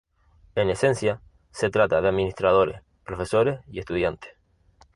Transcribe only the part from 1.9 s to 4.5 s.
de administradores, profesores y estudiantes.